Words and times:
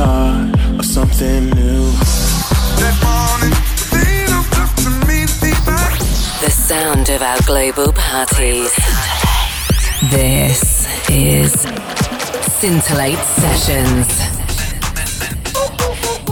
start 0.00 0.58
of 0.78 0.84
something 0.86 1.50
new. 1.50 1.90
The 6.40 6.50
sound 6.50 7.10
of 7.10 7.20
our 7.20 7.38
global 7.42 7.92
parties. 7.92 8.74
This 10.10 10.86
is 11.10 11.52
Scintillate 12.56 13.18
Sessions. 13.18 14.39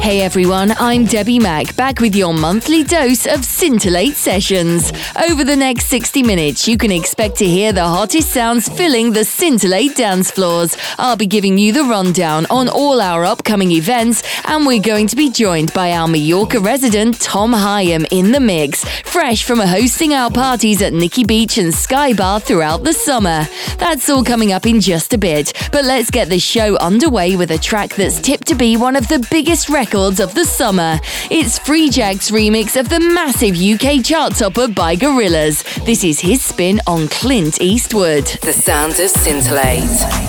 Hey 0.00 0.22
everyone, 0.22 0.72
I'm 0.78 1.04
Debbie 1.04 1.38
Mack, 1.38 1.76
back 1.76 2.00
with 2.00 2.16
your 2.16 2.32
monthly 2.32 2.82
dose 2.82 3.26
of 3.26 3.44
Scintillate 3.44 4.14
Sessions. 4.14 4.90
Over 5.28 5.44
the 5.44 5.56
next 5.56 5.86
60 5.86 6.22
minutes, 6.22 6.66
you 6.66 6.78
can 6.78 6.90
expect 6.90 7.36
to 7.38 7.44
hear 7.44 7.74
the 7.74 7.84
hottest 7.84 8.30
sounds 8.30 8.70
filling 8.70 9.12
the 9.12 9.24
Scintillate 9.24 9.96
dance 9.96 10.30
floors. 10.30 10.78
I'll 10.96 11.16
be 11.16 11.26
giving 11.26 11.58
you 11.58 11.74
the 11.74 11.84
rundown 11.84 12.46
on 12.48 12.70
all 12.70 13.02
our 13.02 13.26
upcoming 13.26 13.72
events, 13.72 14.22
and 14.46 14.64
we're 14.64 14.80
going 14.80 15.08
to 15.08 15.16
be 15.16 15.30
joined 15.30 15.74
by 15.74 15.92
our 15.92 16.08
Mallorca 16.08 16.58
resident 16.58 17.20
Tom 17.20 17.52
Hyam 17.52 18.06
in 18.10 18.32
the 18.32 18.40
mix, 18.40 18.84
fresh 19.04 19.44
from 19.44 19.58
hosting 19.58 20.14
our 20.14 20.30
parties 20.30 20.80
at 20.80 20.94
Nikki 20.94 21.24
Beach 21.24 21.58
and 21.58 21.74
Sky 21.74 22.14
Bar 22.14 22.40
throughout 22.40 22.82
the 22.82 22.94
summer. 22.94 23.46
That's 23.76 24.08
all 24.08 24.24
coming 24.24 24.52
up 24.52 24.64
in 24.64 24.80
just 24.80 25.12
a 25.12 25.18
bit, 25.18 25.52
but 25.70 25.84
let's 25.84 26.10
get 26.10 26.30
the 26.30 26.38
show 26.38 26.78
underway 26.78 27.36
with 27.36 27.50
a 27.50 27.58
track 27.58 27.94
that's 27.94 28.20
tipped 28.20 28.46
to 28.46 28.54
be 28.54 28.78
one 28.78 28.96
of 28.96 29.06
the 29.08 29.26
biggest 29.30 29.68
records 29.68 29.87
records 29.88 30.20
of 30.20 30.34
the 30.34 30.44
summer. 30.44 31.00
It's 31.30 31.58
Freejack's 31.58 32.30
remix 32.30 32.78
of 32.78 32.90
the 32.90 33.00
massive 33.00 33.56
UK 33.56 34.04
chart 34.04 34.34
topper 34.34 34.68
by 34.68 34.94
Gorillaz. 34.96 35.64
This 35.86 36.04
is 36.04 36.20
his 36.20 36.42
spin 36.42 36.78
on 36.86 37.08
Clint 37.08 37.62
Eastwood. 37.62 38.26
The 38.42 38.52
sounds 38.52 38.98
of 38.98 39.08
Scintillate. 39.08 40.28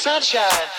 Sunshine 0.00 0.69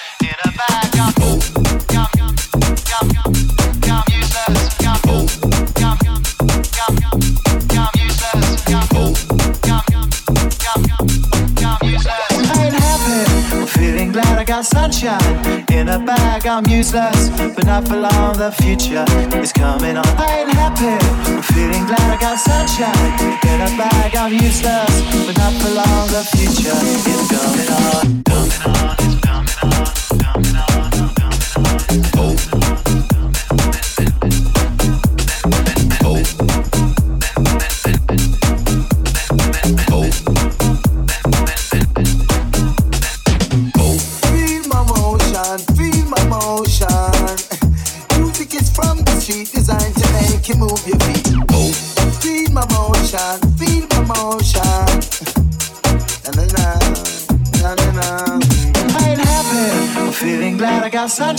I'm 16.51 16.67
useless, 16.67 17.29
but 17.56 17.66
not 17.66 17.88
for 17.88 17.95
long. 17.95 18.38
The 18.38 18.51
future 18.51 19.06
is 19.38 19.53
coming 19.53 19.95
on. 19.95 20.06
I 20.17 20.39
ain't 20.41 20.51
happy. 20.51 21.31
I'm 21.31 21.41
feeling 21.41 21.85
glad 21.85 22.01
I 22.01 22.17
got 22.19 22.38
sunshine 22.38 23.39
in 23.47 23.62
a 23.62 23.78
bag. 23.78 24.13
I'm 24.17 24.34
useless, 24.34 25.25
but 25.25 25.38
not 25.38 25.53
for 25.62 25.69
long. 25.69 26.07
The 26.09 26.28
future 26.35 26.75
is 27.07 27.29
coming 27.31 27.69
on. 27.72 28.23
Coming 28.25 29.16
on. 29.16 29.21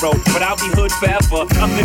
But 0.00 0.42
I'll 0.42 0.56
be 0.56 0.68
hood 0.74 0.90
forever. 0.92 1.46
I'm 1.62 1.70
new 1.76 1.84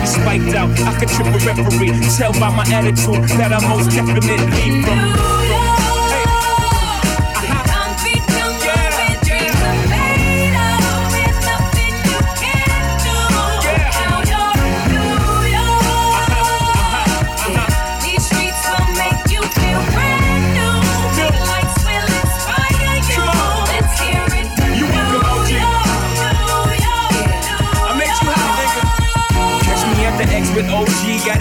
be 0.00 0.06
spiked 0.06 0.54
out. 0.54 0.70
I 0.80 0.98
could 0.98 1.08
trip 1.08 1.28
a 1.28 1.38
referee. 1.46 1.92
Tell 2.16 2.32
by 2.32 2.50
my 2.50 2.64
attitude 2.72 3.24
that 3.38 3.52
I 3.52 3.60
most 3.68 3.90
definitely 3.90 4.82
from. 4.82 5.45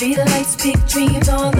Street 0.00 0.16
lights, 0.16 0.56
big 0.56 0.86
dreams, 0.86 1.28
all 1.28 1.52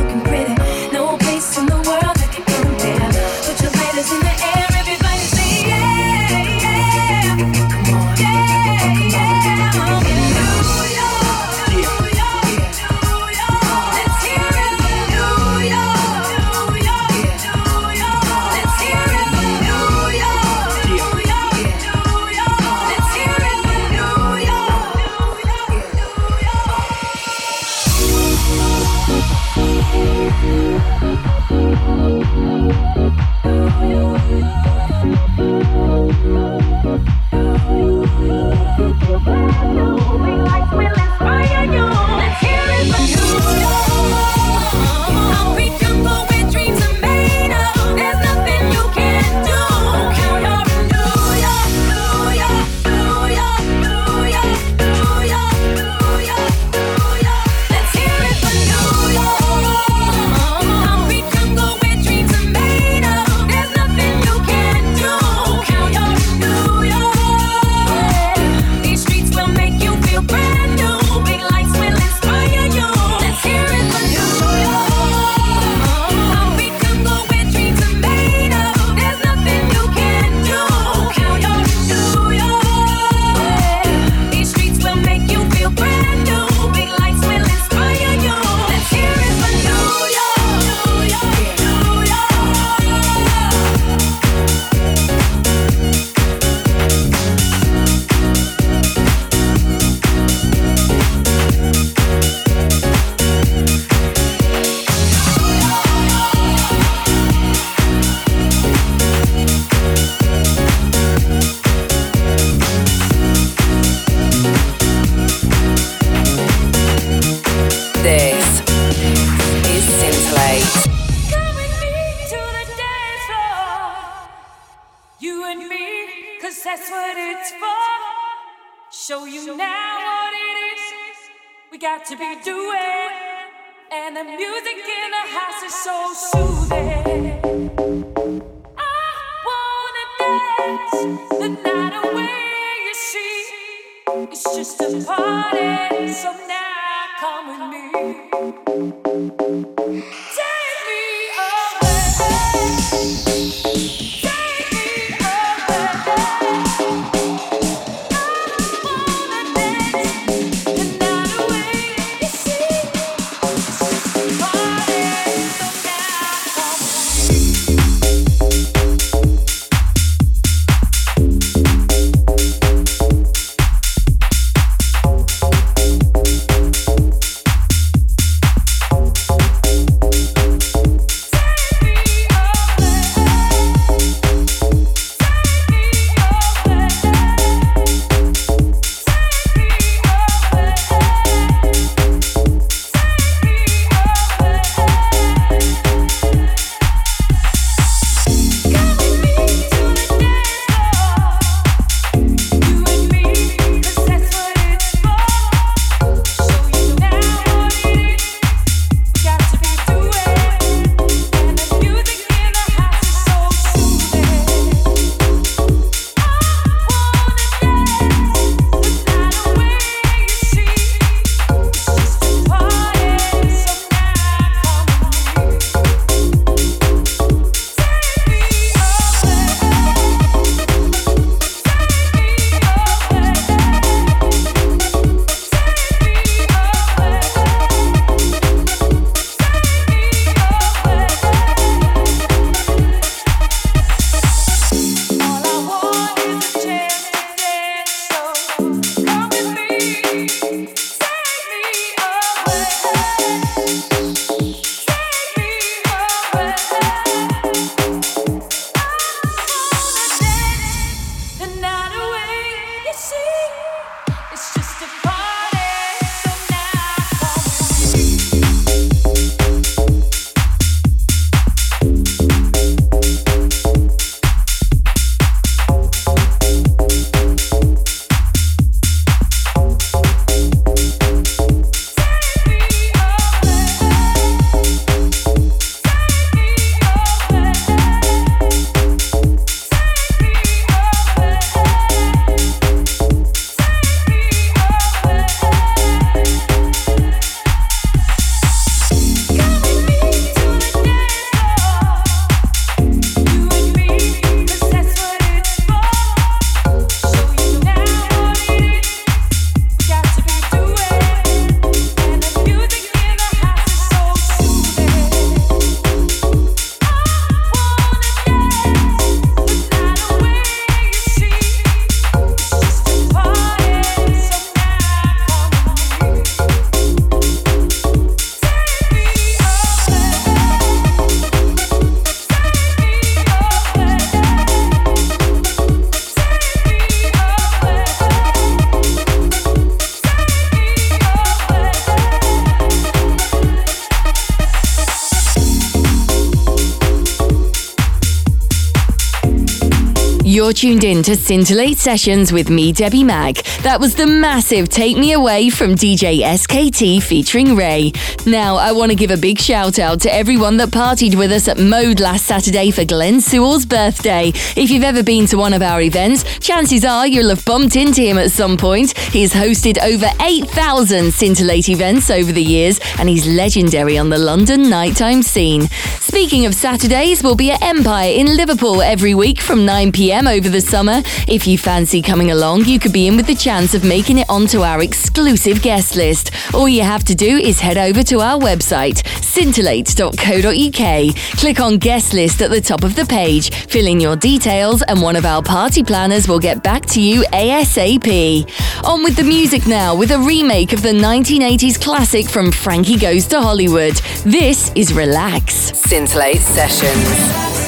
tuned 350.60 350.84
in 350.84 351.02
to 351.02 351.16
Scintillate 351.16 351.78
Sessions 351.78 352.34
with 352.34 352.50
me, 352.50 352.70
Debbie 352.70 353.02
Mack. 353.02 353.36
That 353.62 353.80
was 353.80 353.94
the 353.94 354.06
massive 354.06 354.68
Take 354.68 354.98
Me 354.98 355.14
Away 355.14 355.48
from 355.48 355.74
DJ 355.74 356.20
SKT 356.20 357.02
featuring 357.02 357.56
Ray. 357.56 357.92
Now, 358.26 358.56
I 358.56 358.72
want 358.72 358.90
to 358.90 358.94
give 358.94 359.10
a 359.10 359.16
big 359.16 359.38
shout 359.38 359.78
out 359.78 360.02
to 360.02 360.14
everyone 360.14 360.58
that 360.58 360.68
partied 360.68 361.16
with 361.16 361.32
us 361.32 361.48
at 361.48 361.56
Mode 361.56 361.98
last 361.98 362.26
Saturday 362.26 362.70
for 362.72 362.84
Glenn 362.84 363.22
Sewell's 363.22 363.64
birthday. 363.64 364.32
If 364.54 364.70
you've 364.70 364.84
ever 364.84 365.02
been 365.02 365.24
to 365.28 365.38
one 365.38 365.54
of 365.54 365.62
our 365.62 365.80
events, 365.80 366.24
chances 366.40 366.84
are 366.84 367.06
you'll 367.06 367.30
have 367.30 367.44
bumped 367.46 367.76
into 367.76 368.02
him 368.02 368.18
at 368.18 368.30
some 368.30 368.58
point. 368.58 368.98
He's 368.98 369.32
hosted 369.32 369.82
over 369.82 370.08
8,000 370.20 371.10
Scintillate 371.14 371.70
events 371.70 372.10
over 372.10 372.32
the 372.32 372.44
years, 372.44 372.78
and 372.98 373.08
he's 373.08 373.26
legendary 373.26 373.96
on 373.96 374.10
the 374.10 374.18
London 374.18 374.68
nighttime 374.68 375.22
scene. 375.22 375.70
Speaking 376.10 376.44
of 376.44 376.56
Saturdays, 376.56 377.22
we'll 377.22 377.36
be 377.36 377.52
at 377.52 377.62
Empire 377.62 378.10
in 378.10 378.26
Liverpool 378.26 378.82
every 378.82 379.14
week 379.14 379.40
from 379.40 379.64
9 379.64 379.92
pm 379.92 380.26
over 380.26 380.48
the 380.48 380.60
summer. 380.60 381.02
If 381.28 381.46
you 381.46 381.56
fancy 381.56 382.02
coming 382.02 382.32
along, 382.32 382.64
you 382.64 382.80
could 382.80 382.92
be 382.92 383.06
in 383.06 383.16
with 383.16 383.28
the 383.28 383.34
chance 383.36 383.74
of 383.74 383.84
making 383.84 384.18
it 384.18 384.28
onto 384.28 384.62
our 384.62 384.82
exclusive 384.82 385.62
guest 385.62 385.94
list. 385.94 386.32
All 386.52 386.68
you 386.68 386.82
have 386.82 387.04
to 387.04 387.14
do 387.14 387.38
is 387.38 387.60
head 387.60 387.78
over 387.78 388.02
to 388.02 388.18
our 388.18 388.40
website, 388.40 389.06
scintillate.co.uk. 389.30 391.16
Click 391.38 391.60
on 391.60 391.78
guest 391.78 392.12
list 392.12 392.42
at 392.42 392.50
the 392.50 392.60
top 392.60 392.82
of 392.82 392.96
the 392.96 393.04
page, 393.04 393.54
fill 393.66 393.86
in 393.86 394.00
your 394.00 394.16
details, 394.16 394.82
and 394.82 395.00
one 395.00 395.16
of 395.16 395.24
our 395.24 395.42
party 395.42 395.82
planners 395.84 396.26
will 396.26 396.40
get 396.40 396.62
back 396.62 396.84
to 396.86 397.00
you 397.00 397.22
ASAP. 397.32 398.50
On 398.84 399.02
with 399.04 399.16
the 399.16 399.22
music 399.22 399.66
now 399.66 399.94
with 399.94 400.10
a 400.10 400.18
remake 400.18 400.72
of 400.72 400.82
the 400.82 400.92
1980s 400.92 401.80
classic 401.80 402.28
from 402.28 402.50
Frankie 402.50 402.98
Goes 402.98 403.26
to 403.28 403.40
Hollywood. 403.40 403.94
This 404.24 404.72
is 404.74 404.92
Relax. 404.92 405.54
Scintillate 405.54 406.38
Sessions. 406.38 407.59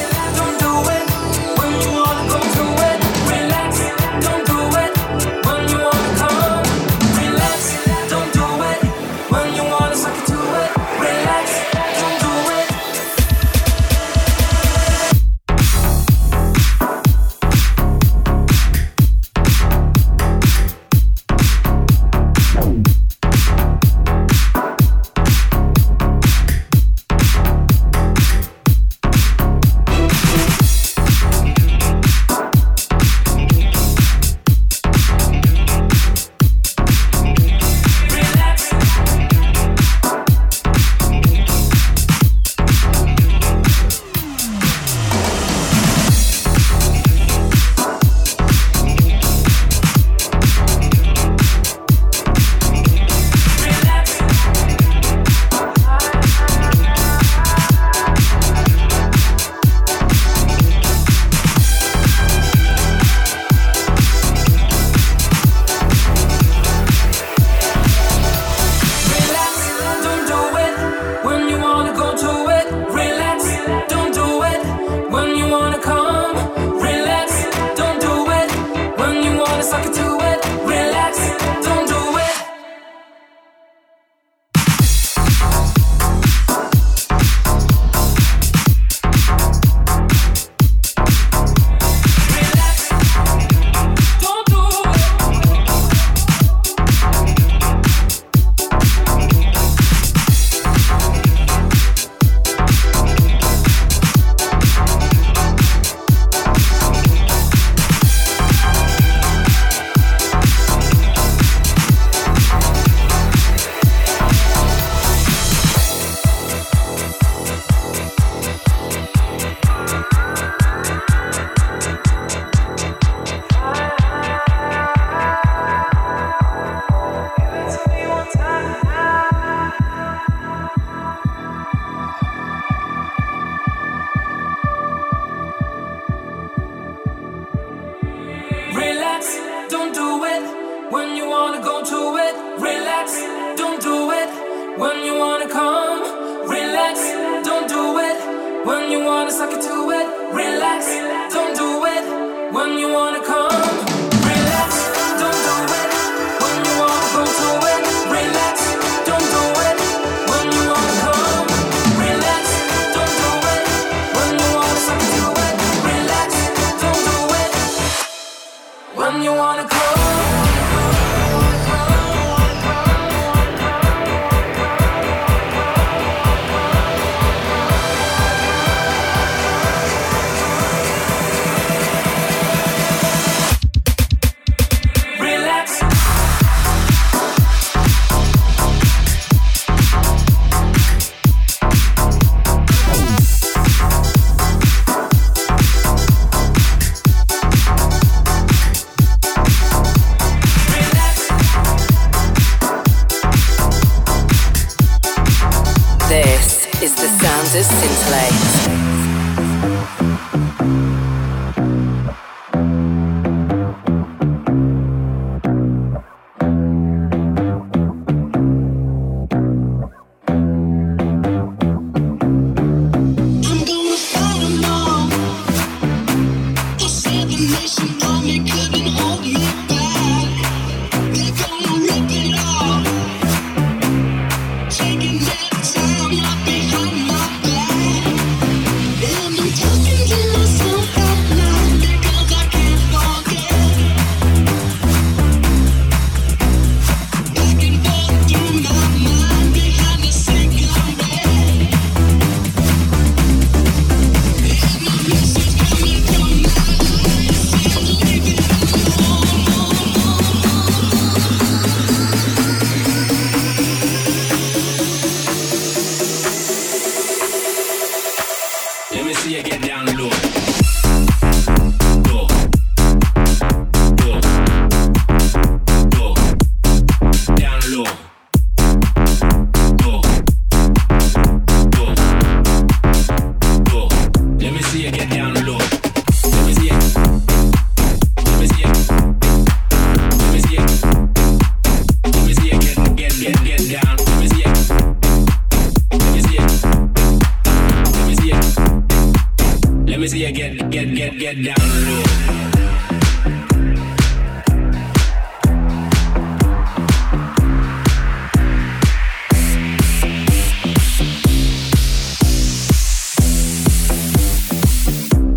Taking 207.43 207.67
that 207.67 208.72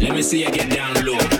Let 0.06 0.14
me 0.14 0.22
see 0.22 0.44
you 0.44 0.50
get 0.52 0.70
down 0.70 1.04
low. 1.04 1.35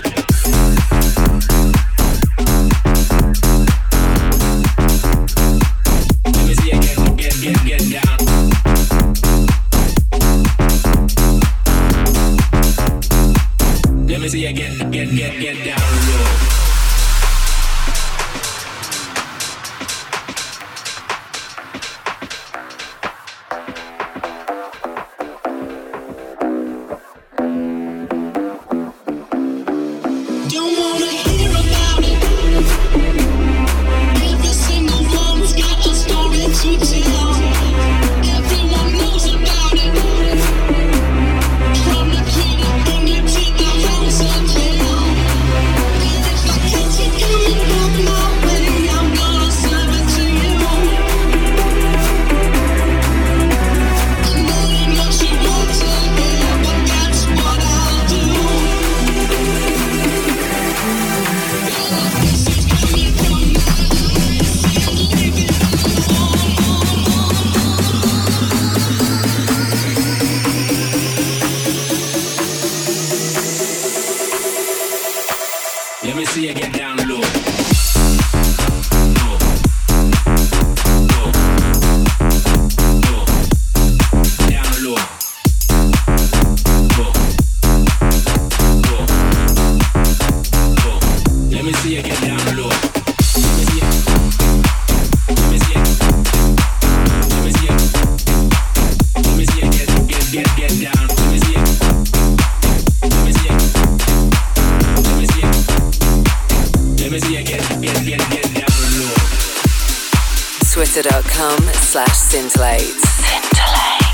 Mixer.com 110.97 111.59
slash 111.73 112.11
scintillate. 112.11 112.81
Scintillate. 112.81 114.06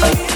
Bye. 0.00 0.29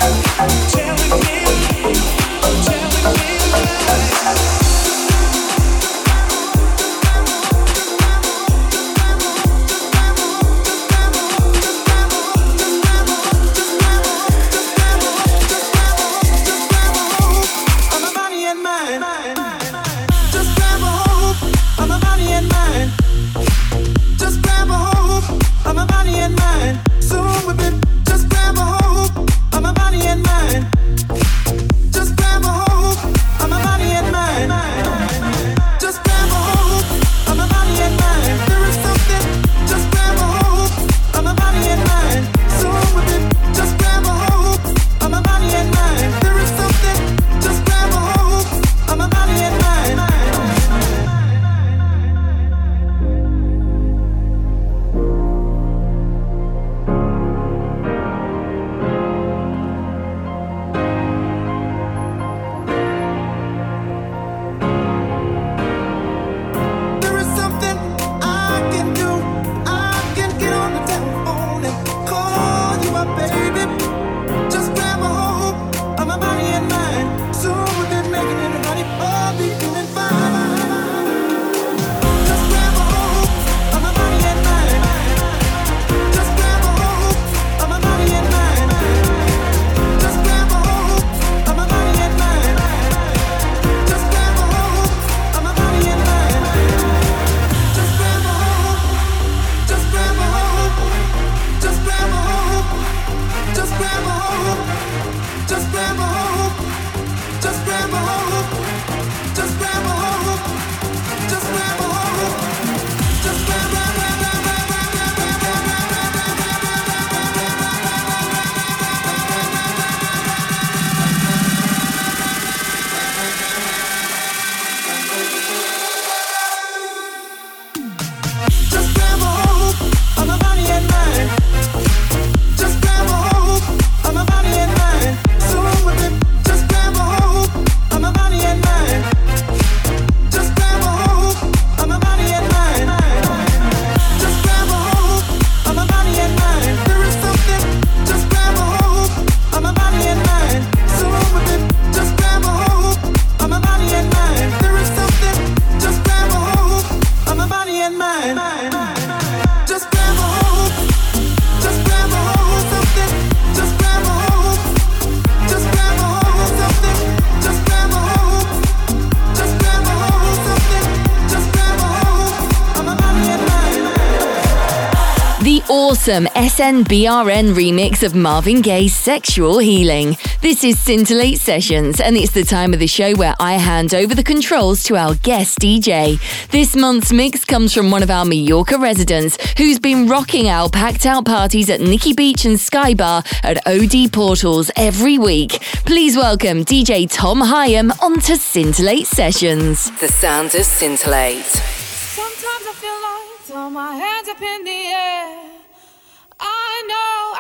SNBRN 176.45 177.55
remix 177.55 178.03
of 178.03 178.15
Marvin 178.15 178.61
Gaye's 178.61 178.95
Sexual 178.95 179.61
Healing. 179.61 180.15
This 180.43 180.63
is 180.63 180.79
Scintillate 180.79 181.39
Sessions, 181.39 182.03
and 182.03 182.19
it's 182.19 182.33
the 182.33 182.45
time 182.45 182.75
of 182.75 182.81
the 182.81 182.87
show 182.87 183.15
where 183.15 183.35
I 183.41 183.55
hand 183.55 183.95
over 183.95 184.15
the 184.15 184.23
controls 184.23 184.83
to 184.83 184.97
our 184.97 185.15
guest 185.15 185.61
DJ. 185.61 186.21
This 186.51 186.77
month's 186.77 187.15
mix 187.15 187.47
comes 187.47 187.73
from 187.73 187.91
one 187.91 188.03
of 188.03 188.11
our 188.11 188.27
Mallorca 188.27 188.77
residents 188.77 189.39
who's 189.57 189.79
been 189.79 190.07
rocking 190.07 190.51
our 190.51 190.69
packed 190.69 191.07
out 191.07 191.25
parties 191.25 191.71
at 191.71 191.81
Nikki 191.81 192.13
Beach 192.13 192.45
and 192.45 192.61
Sky 192.61 192.93
Bar 192.93 193.23
at 193.43 193.67
OD 193.67 194.13
Portals 194.13 194.71
every 194.77 195.17
week. 195.17 195.53
Please 195.87 196.15
welcome 196.15 196.63
DJ 196.63 197.11
Tom 197.11 197.41
Hyam 197.41 197.91
onto 198.03 198.37
Scintillate 198.37 199.07
Sessions. 199.07 199.91
The 199.99 200.09
sounds 200.09 200.55
of 200.55 200.67
Scintillate. 200.67 201.43
Sometimes 201.47 202.67
I 202.69 202.75
feel 202.75 202.91
like 203.01 203.41
throw 203.45 203.71
my 203.71 203.95
hands 203.97 204.29
up 204.29 204.43
in 204.43 204.65
the 204.65 204.71
air. 204.71 205.54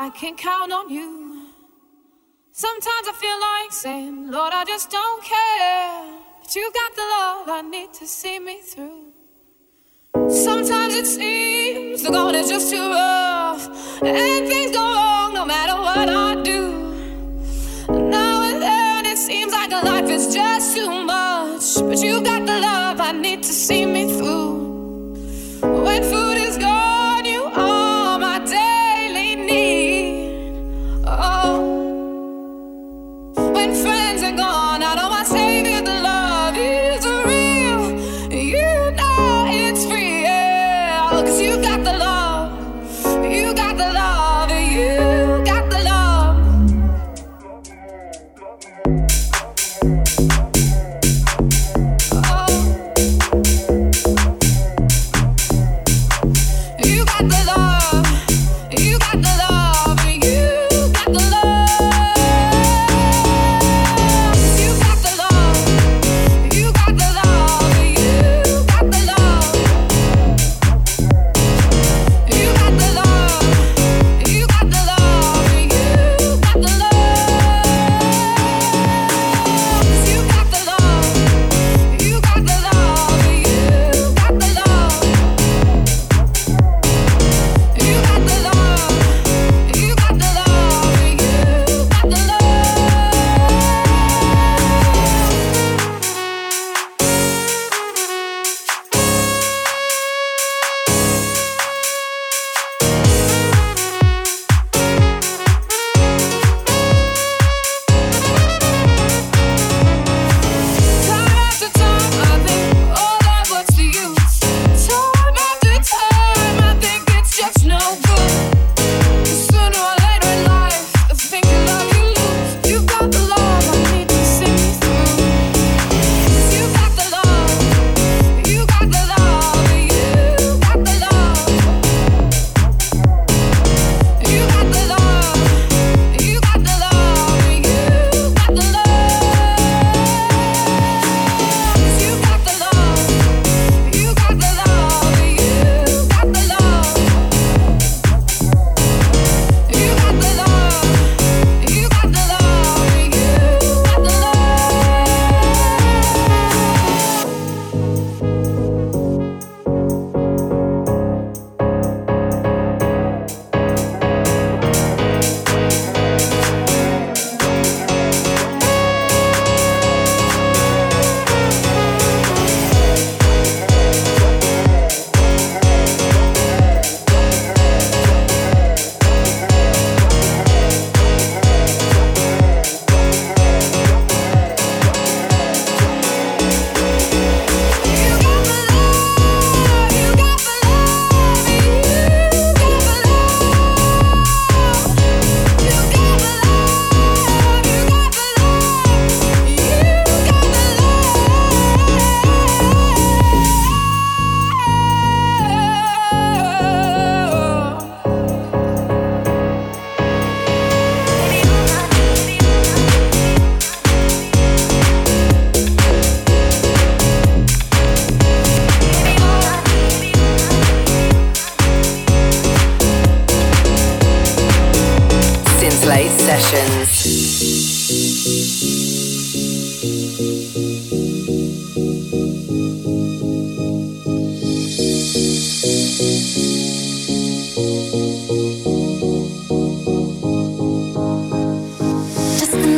I 0.05 0.11
can 0.11 0.37
count 0.37 0.71
on 0.71 0.91
you. 0.91 1.47
Sometimes 2.53 3.09
I 3.09 3.15
feel 3.23 3.41
like 3.51 3.73
saying, 3.73 4.31
Lord, 4.31 4.53
I 4.53 4.63
just 4.67 4.91
don't 4.91 5.25
care. 5.25 6.21
But 6.43 6.55
you 6.55 6.71
got 6.81 6.95
the 6.95 7.07
love 7.17 7.49
I 7.49 7.63
need 7.63 7.95
to 7.95 8.07
see 8.07 8.39
me 8.39 8.61
through. 8.61 9.05
Sometimes 10.29 10.95
it 10.95 11.07
seems 11.07 12.03
the 12.03 12.11
going 12.11 12.35
is 12.35 12.51
just 12.51 12.71
too 12.71 12.87
rough, 12.87 13.67
and 14.03 14.47
things 14.47 14.73
go 14.73 14.83
wrong 14.83 15.33
no 15.33 15.47
matter 15.47 15.77
what 15.89 16.11
I 16.11 16.43
do. 16.43 16.61
Now 17.89 18.43
and 18.43 18.61
then 18.61 19.07
it 19.07 19.17
seems 19.17 19.55
like 19.55 19.71
life 19.71 20.11
is 20.11 20.35
just 20.35 20.77
too 20.77 21.03
much, 21.03 21.77
but 21.89 21.99
you 22.03 22.21
got 22.21 22.45
the 22.45 22.59
love 22.61 23.01
I 23.01 23.13
need 23.13 23.43
to 23.43 23.55
see 23.55 23.87
me 23.87 24.05
through. 24.19 24.44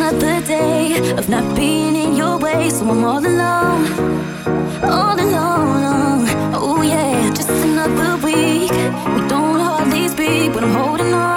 another 0.08 0.40
day 0.46 0.98
of 1.18 1.28
not 1.28 1.56
being 1.56 1.96
in 1.96 2.14
your 2.14 2.38
way, 2.38 2.70
so 2.70 2.88
I'm 2.88 3.02
all 3.02 3.18
alone, 3.18 3.86
all 4.84 5.18
alone. 5.18 6.28
Oh 6.54 6.80
yeah, 6.82 7.28
just 7.34 7.50
another 7.50 8.16
week. 8.24 8.70
We 8.70 9.26
don't 9.26 9.58
hardly 9.58 10.06
speak, 10.06 10.52
but 10.52 10.62
I'm 10.62 10.74
holding 10.74 11.12
on. 11.12 11.35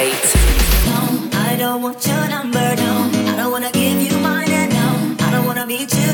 date. 0.00 0.28
No, 0.88 1.00
I 1.48 1.56
don't 1.58 1.80
want 1.82 2.06
your 2.06 2.24
number, 2.28 2.68
no. 2.82 2.92
I 3.30 3.34
don't 3.38 3.50
wanna 3.50 3.72
give 3.72 3.98
you 4.06 4.16
mine, 4.18 4.52
and 4.60 4.72
no, 4.78 5.24
I 5.26 5.30
don't 5.32 5.46
wanna 5.46 5.66
meet 5.66 5.90
you. 5.94 6.05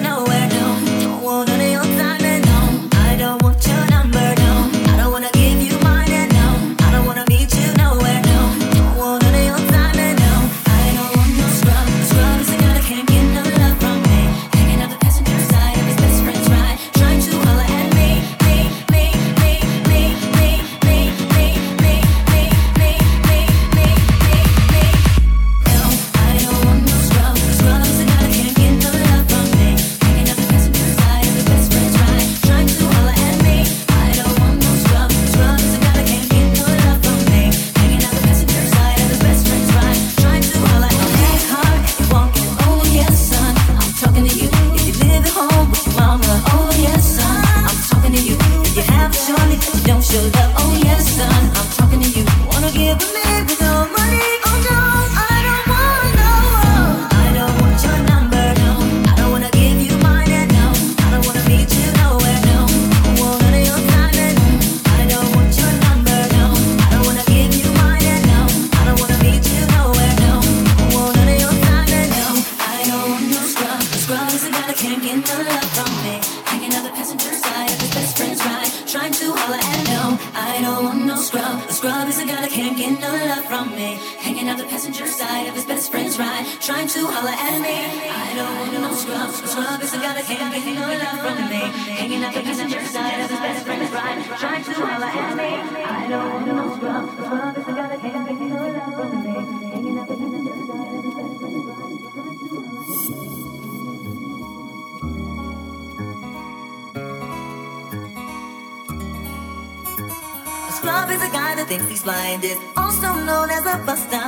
First 110.82 110.94
love 110.94 111.10
is 111.12 111.22
a 111.22 111.30
guy 111.30 111.54
that 111.54 111.68
thinks 111.68 111.86
he's 111.88 112.02
blind. 112.02 112.42
Is 112.42 112.58
also 112.76 113.14
known 113.14 113.50
as 113.50 113.64
a 113.66 113.78
buster. 113.86 114.18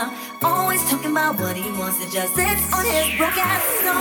Always 0.40 0.78
talking 0.88 1.10
about 1.10 1.34
what 1.40 1.56
he 1.56 1.66
wants 1.72 1.98
to, 1.98 2.06
just 2.08 2.32
sits 2.36 2.62
on 2.72 2.84
his 2.86 3.10
broke 3.18 3.34
ass 3.34 3.66
No, 3.82 3.98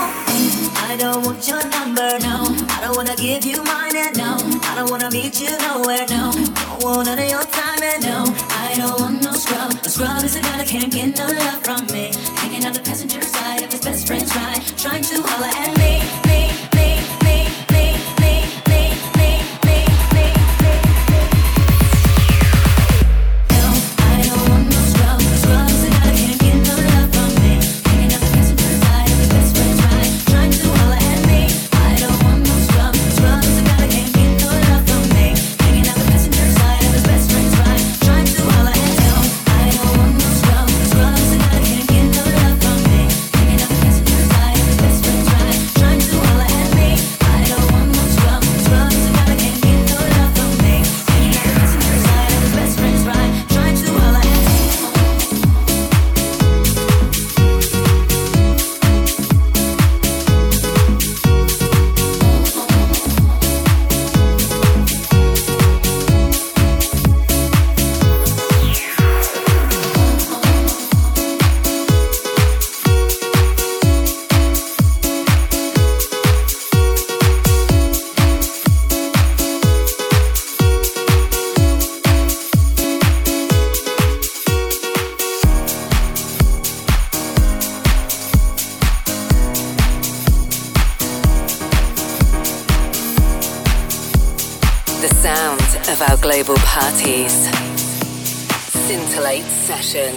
I 0.85 0.95
don't 0.95 1.25
want 1.25 1.41
your 1.47 1.63
number, 1.73 2.19
no. 2.21 2.53
I 2.77 2.77
don't 2.85 2.95
wanna 2.95 3.15
give 3.15 3.43
you 3.43 3.63
mine, 3.63 3.95
and 3.95 4.15
no. 4.15 4.37
I 4.69 4.75
don't 4.77 4.91
wanna 4.91 5.09
meet 5.09 5.41
you 5.41 5.49
nowhere, 5.65 6.05
no. 6.13 6.29
Don't 6.29 6.83
want 6.83 7.07
none 7.07 7.17
of 7.17 7.27
your 7.27 7.41
time, 7.41 7.81
and 7.81 8.03
no. 8.05 8.21
I 8.53 8.75
don't 8.77 9.01
want 9.01 9.23
no 9.23 9.31
scrub. 9.33 9.73
A 9.73 9.89
scrub 9.89 10.23
is 10.23 10.35
a 10.35 10.41
guy 10.41 10.57
that 10.61 10.67
can't 10.67 10.93
get 10.93 11.17
no 11.17 11.25
love 11.25 11.57
from 11.65 11.81
me. 11.89 12.13
Hanging 12.37 12.65
out 12.65 12.75
the 12.75 12.81
passenger 12.81 13.21
side 13.23 13.63
of 13.63 13.71
his 13.71 13.81
best 13.81 14.05
friend's 14.05 14.29
ride, 14.35 14.61
trying 14.77 15.01
to 15.01 15.23
holler 15.25 15.49
at 15.49 15.73
me. 15.79 15.92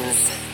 Productions. 0.07 0.46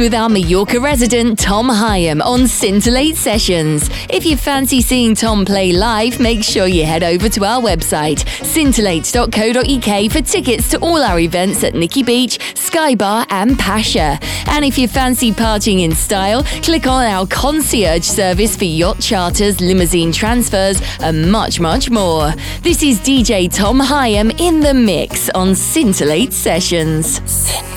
with 0.00 0.14
our 0.14 0.28
Mallorca 0.30 0.80
resident 0.80 1.38
Tom 1.38 1.68
Hyam 1.68 2.24
on 2.24 2.48
Scintillate 2.48 3.16
Sessions. 3.16 3.90
If 4.08 4.24
you 4.24 4.36
fancy 4.36 4.80
seeing 4.80 5.14
Tom 5.14 5.44
play 5.44 5.72
live, 5.72 6.18
make 6.18 6.42
sure 6.42 6.66
you 6.66 6.84
head 6.86 7.02
over 7.02 7.28
to 7.28 7.44
our 7.44 7.60
website, 7.60 8.24
scintillate.co.uk, 8.42 10.10
for 10.10 10.22
tickets 10.22 10.70
to 10.70 10.78
all 10.78 11.02
our 11.02 11.18
events 11.18 11.62
at 11.62 11.74
Nikki 11.74 12.02
Beach, 12.02 12.38
Sky 12.56 12.94
Bar, 12.94 13.26
and 13.28 13.58
Pacha. 13.58 14.18
And 14.46 14.64
if 14.64 14.78
you 14.78 14.88
fancy 14.88 15.32
partying 15.32 15.82
in 15.82 15.92
style, 15.92 16.44
click 16.62 16.86
on 16.86 17.04
our 17.04 17.26
concierge 17.26 18.04
service 18.04 18.56
for 18.56 18.64
yacht 18.64 19.00
charters, 19.00 19.60
limousine 19.60 20.12
transfers, 20.12 20.80
and 21.00 21.30
much, 21.30 21.60
much 21.60 21.90
more. 21.90 22.32
This 22.62 22.82
is 22.82 22.98
DJ 23.00 23.52
Tom 23.52 23.78
Hyam 23.78 24.30
in 24.40 24.60
the 24.60 24.74
mix 24.74 25.28
on 25.30 25.54
Scintillate 25.54 26.32
Sessions. 26.32 27.69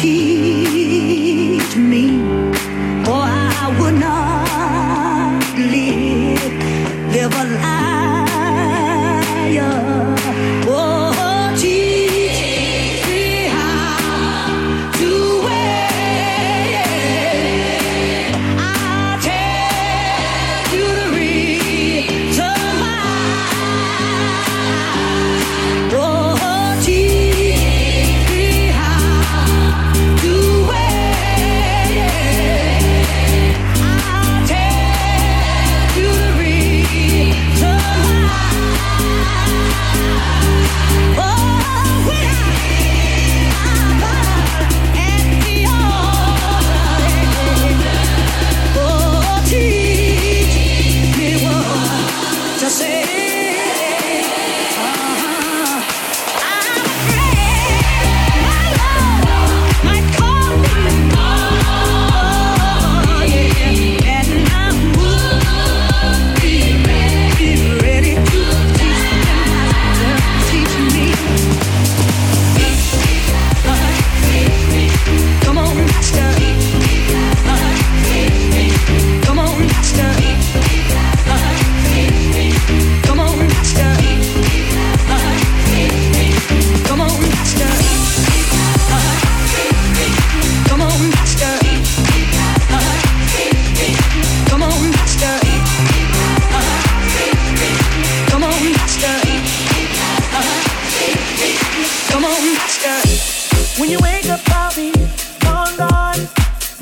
听 0.00 0.47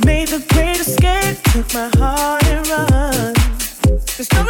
Made 0.04 0.28
the 0.28 0.44
great 0.52 0.78
escape, 0.80 1.42
took 1.52 1.72
my 1.72 1.88
heart 1.96 2.44
and 2.46 2.68
run. 2.68 3.34
There's 4.16 4.30
no 4.34 4.44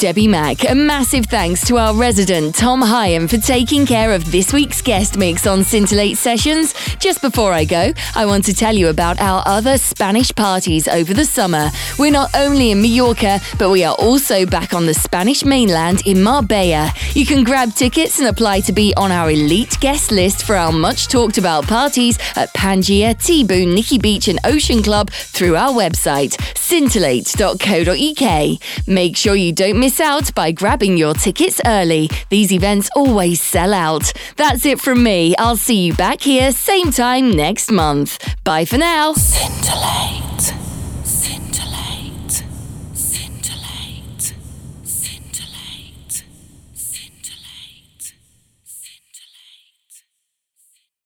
Debbie 0.00 0.28
Mack. 0.28 0.64
A 0.66 0.74
massive 0.74 1.26
thanks 1.26 1.66
to 1.66 1.76
our 1.76 1.94
resident 1.94 2.54
Tom 2.54 2.80
Hyam 2.80 3.28
for 3.28 3.36
taking 3.36 3.84
care 3.84 4.14
of 4.14 4.32
this 4.32 4.50
week's 4.50 4.80
guest 4.80 5.18
mix 5.18 5.46
on 5.46 5.62
Scintillate 5.62 6.16
Sessions. 6.16 6.72
Just 6.98 7.20
before 7.20 7.52
I 7.52 7.66
go, 7.66 7.92
I 8.14 8.24
want 8.24 8.46
to 8.46 8.54
tell 8.54 8.74
you 8.74 8.88
about 8.88 9.20
our 9.20 9.42
other 9.44 9.76
Spanish 9.76 10.34
parties 10.34 10.88
over 10.88 11.12
the 11.12 11.26
summer. 11.26 11.68
We're 11.98 12.12
not 12.12 12.34
only 12.34 12.70
in 12.70 12.80
Mallorca, 12.80 13.40
but 13.58 13.68
we 13.68 13.84
are 13.84 13.94
also 13.96 14.46
back 14.46 14.72
on 14.72 14.86
the 14.86 14.94
Spanish 14.94 15.44
mainland 15.44 16.06
in 16.06 16.22
Marbella. 16.22 16.94
You 17.12 17.26
can 17.26 17.44
grab 17.44 17.74
tickets 17.74 18.18
and 18.18 18.28
apply 18.28 18.60
to 18.60 18.72
be 18.72 18.94
on 18.96 19.12
our 19.12 19.30
elite 19.30 19.76
guest 19.80 20.12
list 20.12 20.44
for 20.44 20.56
our 20.56 20.72
much 20.72 21.08
talked 21.08 21.36
about 21.36 21.66
parties 21.66 22.18
at 22.36 22.50
Pangaea, 22.54 23.16
Tibu, 23.16 23.70
Nikki 23.70 23.98
Beach, 23.98 24.28
and 24.28 24.38
Ocean 24.44 24.82
Club 24.82 25.10
through 25.10 25.56
our 25.56 25.72
website, 25.72 26.38
scintillate.co.uk. 26.56 28.58
Make 28.86 29.16
sure 29.18 29.34
you 29.34 29.52
don't 29.52 29.78
miss 29.78 29.89
miss 29.90 29.98
out 29.98 30.32
by 30.36 30.52
grabbing 30.52 30.96
your 30.96 31.14
tickets 31.14 31.60
early. 31.66 32.08
These 32.28 32.52
events 32.52 32.88
always 32.94 33.42
sell 33.42 33.74
out. 33.74 34.12
That's 34.36 34.64
it 34.64 34.80
from 34.80 35.02
me. 35.02 35.34
I'll 35.36 35.56
see 35.56 35.86
you 35.86 35.94
back 35.94 36.20
here 36.20 36.52
same 36.52 36.92
time 36.92 37.32
next 37.32 37.72
month. 37.72 38.16
Bye 38.44 38.66
for 38.66 38.78
now. 38.78 39.14
Scintillate. 39.14 40.54
Scintillate. 41.02 41.69